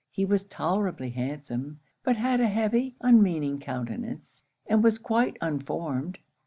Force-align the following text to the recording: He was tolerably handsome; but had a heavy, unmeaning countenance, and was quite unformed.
He 0.09 0.25
was 0.25 0.41
tolerably 0.41 1.11
handsome; 1.11 1.79
but 2.03 2.15
had 2.15 2.39
a 2.41 2.47
heavy, 2.47 2.95
unmeaning 3.01 3.59
countenance, 3.59 4.41
and 4.65 4.83
was 4.83 4.97
quite 4.97 5.37
unformed. 5.41 6.17